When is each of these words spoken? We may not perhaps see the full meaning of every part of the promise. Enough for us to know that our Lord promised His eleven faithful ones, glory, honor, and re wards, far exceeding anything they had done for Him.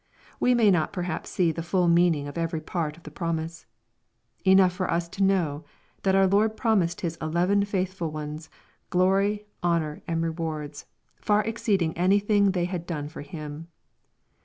We 0.39 0.55
may 0.55 0.71
not 0.71 0.91
perhaps 0.93 1.29
see 1.29 1.51
the 1.51 1.61
full 1.61 1.87
meaning 1.87 2.27
of 2.27 2.35
every 2.35 2.59
part 2.59 2.97
of 2.97 3.03
the 3.03 3.11
promise. 3.11 3.67
Enough 4.43 4.73
for 4.73 4.89
us 4.89 5.07
to 5.09 5.21
know 5.21 5.63
that 6.01 6.15
our 6.15 6.25
Lord 6.25 6.57
promised 6.57 7.01
His 7.01 7.19
eleven 7.21 7.63
faithful 7.65 8.09
ones, 8.09 8.49
glory, 8.89 9.45
honor, 9.61 10.01
and 10.07 10.23
re 10.23 10.31
wards, 10.31 10.87
far 11.17 11.43
exceeding 11.43 11.95
anything 11.95 12.49
they 12.49 12.65
had 12.65 12.87
done 12.87 13.09
for 13.09 13.21
Him. 13.21 13.67